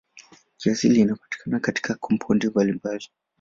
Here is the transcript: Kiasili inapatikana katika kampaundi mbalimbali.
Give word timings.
Kiasili 0.57 0.99
inapatikana 1.01 1.59
katika 1.59 1.93
kampaundi 1.95 2.47
mbalimbali. 2.47 3.07